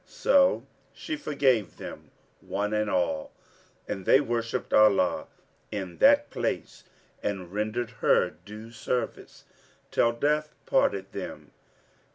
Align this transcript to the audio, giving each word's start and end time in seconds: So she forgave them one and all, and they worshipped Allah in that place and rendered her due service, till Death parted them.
So 0.07 0.65
she 0.93 1.15
forgave 1.15 1.77
them 1.77 2.09
one 2.39 2.73
and 2.73 2.89
all, 2.89 3.31
and 3.87 4.03
they 4.03 4.19
worshipped 4.19 4.73
Allah 4.73 5.27
in 5.71 5.99
that 5.99 6.31
place 6.31 6.83
and 7.21 7.53
rendered 7.53 7.91
her 8.01 8.31
due 8.31 8.71
service, 8.71 9.43
till 9.91 10.11
Death 10.11 10.55
parted 10.65 11.11
them. 11.11 11.51